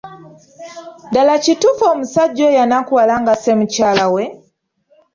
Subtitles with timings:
[1.09, 4.23] Ddala kituufu omusajja oyo yanakuwala ng’asse mukyala we?